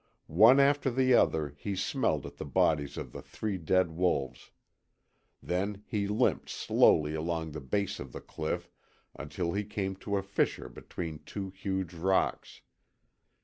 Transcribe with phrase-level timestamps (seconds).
[0.25, 4.49] One after the other he smelled at the bodies of the three dead wolves.
[5.43, 8.71] Then he limped slowly along the base of the cliff
[9.15, 12.61] until he came to a fissure between two huge rocks.